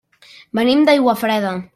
Venim 0.59 0.81
d'Aiguafreda. 0.87 1.53